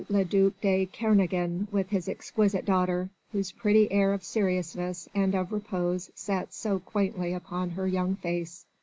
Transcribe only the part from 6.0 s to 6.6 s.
sat